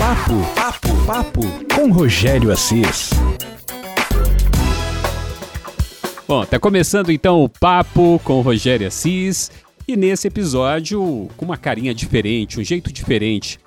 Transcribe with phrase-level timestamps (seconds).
[0.00, 1.42] Papo, papo, papo
[1.74, 3.10] com Rogério Assis.
[6.26, 9.50] Bom, tá começando então o papo com Rogério Assis
[9.86, 13.60] e nesse episódio com uma carinha diferente, um jeito diferente.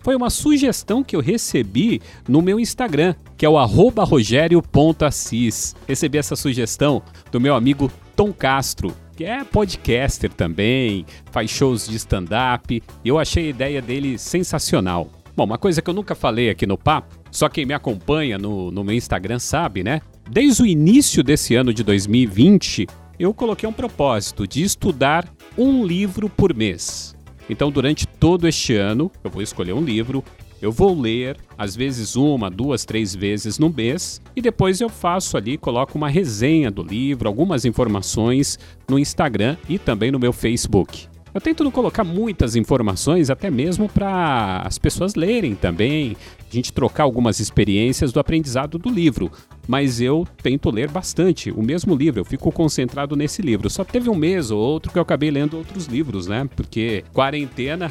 [0.00, 5.76] Foi uma sugestão que eu recebi no meu Instagram, que é o rogério.assis.
[5.86, 11.96] Recebi essa sugestão do meu amigo Tom Castro, que é podcaster também, faz shows de
[11.96, 12.82] stand-up.
[13.04, 15.10] Eu achei a ideia dele sensacional.
[15.36, 18.70] Bom, uma coisa que eu nunca falei aqui no papo, só quem me acompanha no,
[18.70, 20.00] no meu Instagram sabe, né?
[20.30, 22.86] Desde o início desse ano de 2020,
[23.18, 25.28] eu coloquei um propósito de estudar
[25.58, 27.16] um livro por mês.
[27.50, 30.22] Então, durante todo este ano, eu vou escolher um livro,
[30.62, 35.36] eu vou ler, às vezes uma, duas, três vezes no mês, e depois eu faço
[35.36, 38.56] ali, coloco uma resenha do livro, algumas informações
[38.88, 41.08] no Instagram e também no meu Facebook.
[41.34, 46.16] Eu tento não colocar muitas informações, até mesmo para as pessoas lerem também,
[46.48, 49.32] a gente trocar algumas experiências do aprendizado do livro.
[49.66, 53.68] Mas eu tento ler bastante o mesmo livro, eu fico concentrado nesse livro.
[53.68, 56.48] Só teve um mês ou outro que eu acabei lendo outros livros, né?
[56.54, 57.90] Porque quarentena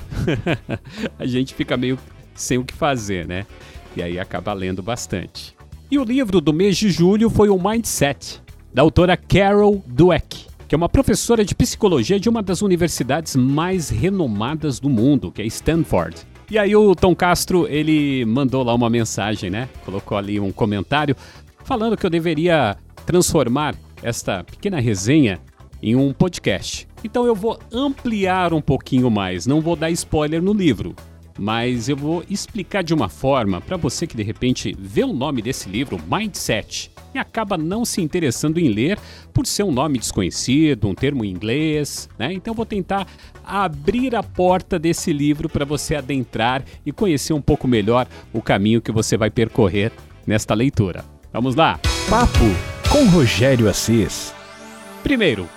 [1.19, 1.99] a gente fica meio
[2.33, 3.45] sem o que fazer, né?
[3.93, 5.53] E aí acaba lendo bastante.
[5.91, 8.41] E o livro do mês de julho foi o Mindset,
[8.73, 13.89] da autora Carol Dweck que é uma professora de psicologia de uma das universidades mais
[13.89, 16.17] renomadas do mundo, que é Stanford.
[16.49, 19.69] E aí o Tom Castro, ele mandou lá uma mensagem, né?
[19.85, 21.15] Colocou ali um comentário
[21.63, 25.39] falando que eu deveria transformar esta pequena resenha
[25.79, 26.87] em um podcast.
[27.03, 30.95] Então eu vou ampliar um pouquinho mais, não vou dar spoiler no livro
[31.37, 35.41] mas eu vou explicar de uma forma para você que de repente vê o nome
[35.41, 38.97] desse livro, Mindset, e acaba não se interessando em ler
[39.33, 42.31] por ser um nome desconhecido, um termo em inglês, né?
[42.33, 43.07] Então vou tentar
[43.45, 48.81] abrir a porta desse livro para você adentrar e conhecer um pouco melhor o caminho
[48.81, 49.91] que você vai percorrer
[50.25, 51.03] nesta leitura.
[51.31, 51.79] Vamos lá?
[52.09, 52.45] Papo
[52.91, 54.33] com Rogério Assis.
[55.01, 55.49] Primeiro,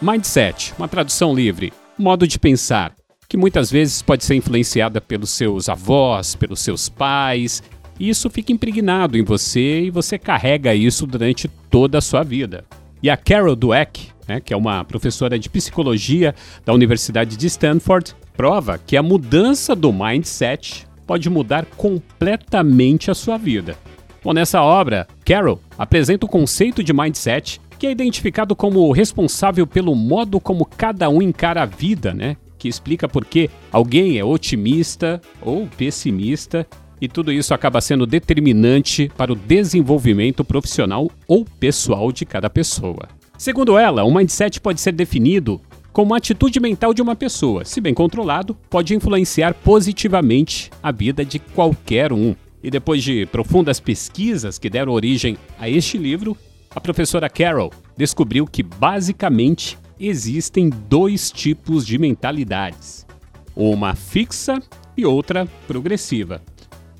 [0.00, 2.94] Mindset, uma tradução livre, modo de pensar
[3.28, 7.62] que muitas vezes pode ser influenciada pelos seus avós, pelos seus pais,
[7.98, 12.64] e isso fica impregnado em você e você carrega isso durante toda a sua vida.
[13.02, 16.34] E a Carol Dweck, né, que é uma professora de psicologia
[16.64, 23.36] da Universidade de Stanford, prova que a mudança do mindset pode mudar completamente a sua
[23.36, 23.76] vida.
[24.22, 29.94] Bom, nessa obra, Carol apresenta o conceito de mindset que é identificado como responsável pelo
[29.94, 32.36] modo como cada um encara a vida, né?
[32.64, 36.66] que explica por que alguém é otimista ou pessimista
[37.00, 43.08] e tudo isso acaba sendo determinante para o desenvolvimento profissional ou pessoal de cada pessoa.
[43.36, 45.60] Segundo ela, o mindset pode ser definido
[45.92, 51.24] como a atitude mental de uma pessoa, se bem controlado, pode influenciar positivamente a vida
[51.24, 52.34] de qualquer um.
[52.62, 56.36] E depois de profundas pesquisas que deram origem a este livro,
[56.74, 63.06] a professora Carol descobriu que basicamente existem dois tipos de mentalidades:
[63.54, 64.60] uma fixa
[64.96, 66.42] e outra progressiva,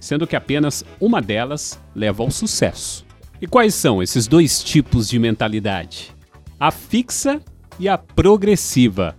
[0.04, 3.06] sendo que apenas uma delas leva ao sucesso.
[3.41, 6.12] E quais são esses dois tipos de mentalidade?
[6.60, 7.41] A fixa
[7.81, 9.16] e a progressiva.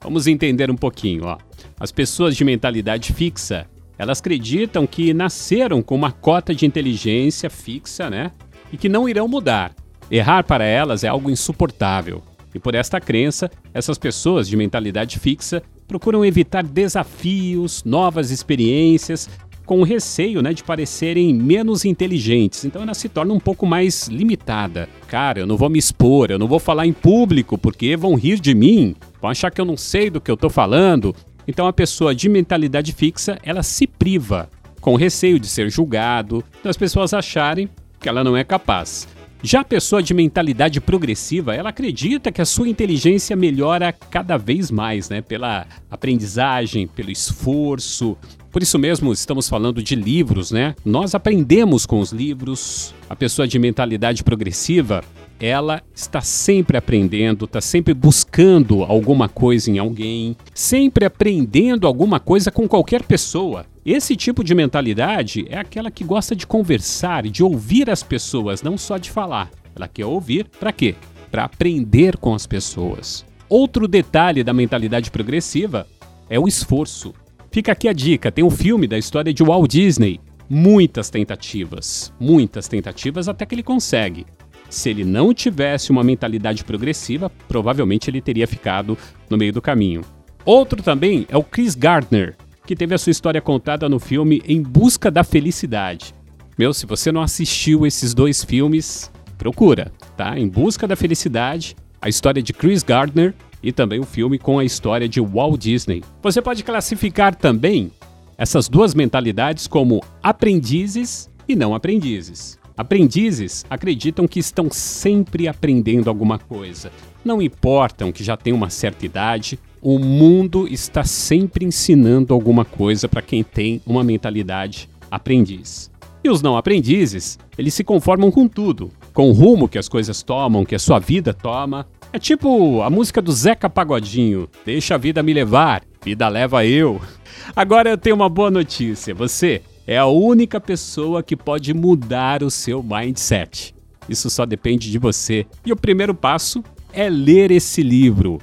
[0.00, 1.38] Vamos entender um pouquinho, ó.
[1.78, 8.10] As pessoas de mentalidade fixa, elas acreditam que nasceram com uma cota de inteligência fixa,
[8.10, 8.32] né?
[8.72, 9.72] E que não irão mudar.
[10.10, 12.24] Errar para elas é algo insuportável.
[12.52, 19.28] E por esta crença, essas pessoas de mentalidade fixa procuram evitar desafios, novas experiências,
[19.64, 22.64] com o receio né, de parecerem menos inteligentes.
[22.64, 24.88] Então ela se torna um pouco mais limitada.
[25.08, 28.38] Cara, eu não vou me expor, eu não vou falar em público porque vão rir
[28.40, 31.14] de mim, vão achar que eu não sei do que eu estou falando.
[31.46, 34.48] Então a pessoa de mentalidade fixa, ela se priva,
[34.80, 37.68] com receio de ser julgado, das pessoas acharem
[38.00, 39.08] que ela não é capaz.
[39.46, 44.70] Já a pessoa de mentalidade progressiva, ela acredita que a sua inteligência melhora cada vez
[44.70, 45.20] mais, né?
[45.20, 48.16] Pela aprendizagem, pelo esforço.
[48.50, 50.74] Por isso mesmo estamos falando de livros, né?
[50.82, 52.94] Nós aprendemos com os livros.
[53.06, 55.04] A pessoa de mentalidade progressiva,
[55.40, 62.50] ela está sempre aprendendo, está sempre buscando alguma coisa em alguém, sempre aprendendo alguma coisa
[62.50, 63.66] com qualquer pessoa.
[63.84, 68.78] Esse tipo de mentalidade é aquela que gosta de conversar, de ouvir as pessoas, não
[68.78, 69.50] só de falar.
[69.76, 70.94] Ela quer ouvir para quê?
[71.30, 73.26] Para aprender com as pessoas.
[73.48, 75.86] Outro detalhe da mentalidade progressiva
[76.30, 77.12] é o esforço.
[77.50, 80.20] Fica aqui a dica: tem um filme da história de Walt Disney.
[80.48, 84.26] Muitas tentativas, muitas tentativas até que ele consegue.
[84.74, 88.98] Se ele não tivesse uma mentalidade progressiva, provavelmente ele teria ficado
[89.30, 90.02] no meio do caminho.
[90.44, 92.36] Outro também é o Chris Gardner,
[92.66, 96.12] que teve a sua história contada no filme Em Busca da Felicidade.
[96.58, 100.36] Meu, se você não assistiu esses dois filmes, procura, tá?
[100.36, 103.32] Em Busca da Felicidade, a história de Chris Gardner
[103.62, 106.02] e também o filme com a história de Walt Disney.
[106.20, 107.92] Você pode classificar também
[108.36, 112.58] essas duas mentalidades como aprendizes e não aprendizes.
[112.76, 116.90] Aprendizes acreditam que estão sempre aprendendo alguma coisa.
[117.24, 123.08] Não importam que já tenham uma certa idade, o mundo está sempre ensinando alguma coisa
[123.08, 125.88] para quem tem uma mentalidade aprendiz.
[126.24, 130.22] E os não aprendizes, eles se conformam com tudo, com o rumo que as coisas
[130.22, 131.86] tomam, que a sua vida toma.
[132.12, 137.00] É tipo a música do Zeca Pagodinho: Deixa a vida me levar, vida leva eu.
[137.54, 142.50] Agora eu tenho uma boa notícia: você é a única pessoa que pode mudar o
[142.50, 143.74] seu mindset.
[144.08, 145.46] Isso só depende de você.
[145.64, 148.40] E o primeiro passo é ler esse livro.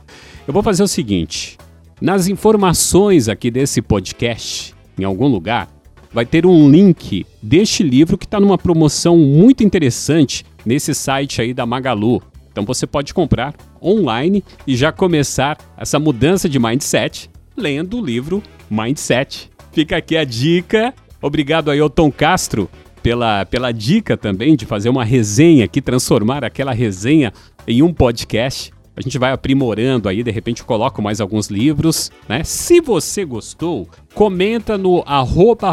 [0.47, 1.57] Eu vou fazer o seguinte:
[1.99, 5.69] nas informações aqui desse podcast, em algum lugar,
[6.11, 11.53] vai ter um link deste livro que está numa promoção muito interessante nesse site aí
[11.53, 12.21] da Magalu.
[12.51, 18.43] Então você pode comprar online e já começar essa mudança de mindset lendo o livro
[18.69, 19.49] Mindset.
[19.71, 22.69] Fica aqui a dica Obrigado aí ao Tom Castro
[23.01, 27.31] pela, pela dica também de fazer uma resenha aqui, transformar aquela resenha
[27.67, 28.71] em um podcast.
[28.95, 32.43] A gente vai aprimorando aí, de repente coloco mais alguns livros, né?
[32.43, 35.03] Se você gostou, comenta no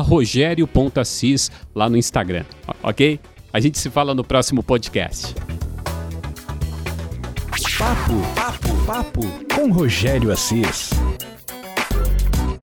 [0.06, 2.44] rogério.assis lá no Instagram,
[2.82, 3.18] ok?
[3.52, 5.34] A gente se fala no próximo podcast.
[7.78, 9.20] Papo, papo, papo
[9.54, 10.90] com Rogério Assis.